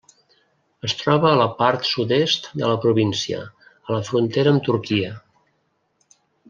Es 0.87 0.95
troba 1.01 1.27
a 1.31 1.35
la 1.41 1.45
part 1.59 1.85
sud-est 1.89 2.49
de 2.63 2.65
la 2.73 2.79
província, 2.87 3.45
a 3.75 3.99
la 4.01 4.03
frontera 4.11 4.55
amb 4.57 4.69
Turquia. 4.71 5.17